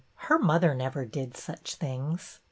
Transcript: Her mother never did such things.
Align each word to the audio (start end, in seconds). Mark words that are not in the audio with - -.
Her 0.15 0.39
mother 0.39 0.73
never 0.73 1.05
did 1.05 1.37
such 1.37 1.75
things. 1.75 2.39